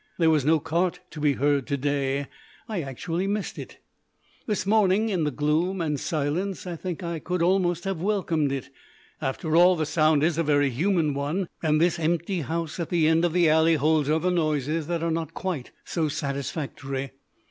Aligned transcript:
There 0.17 0.31
was 0.31 0.43
no 0.43 0.59
cart 0.59 0.99
to 1.11 1.19
be 1.19 1.33
heard 1.33 1.67
to 1.67 1.77
day. 1.77 2.25
I 2.67 2.81
actually 2.81 3.27
missed 3.27 3.59
it. 3.59 3.77
This 4.47 4.65
morning, 4.65 5.09
in 5.09 5.25
the 5.25 5.29
gloom 5.29 5.79
and 5.79 5.99
silence, 5.99 6.65
I 6.65 6.75
think 6.75 7.03
I 7.03 7.19
could 7.19 7.43
almost 7.43 7.83
have 7.83 8.01
welcomed 8.01 8.51
it. 8.51 8.71
After 9.21 9.55
all, 9.55 9.75
the 9.75 9.85
sound 9.85 10.23
is 10.23 10.39
a 10.39 10.43
very 10.43 10.71
human 10.71 11.13
one, 11.13 11.47
and 11.61 11.79
this 11.79 11.99
empty 11.99 12.41
house 12.41 12.79
at 12.79 12.89
the 12.89 13.05
end 13.07 13.23
of 13.23 13.33
the 13.33 13.47
alley 13.47 13.75
holds 13.75 14.09
other 14.09 14.31
noises 14.31 14.87
that 14.87 15.03
are 15.03 15.11
not 15.11 15.35
quite 15.35 15.69
so 15.85 16.07
satisfactory. 16.07 17.11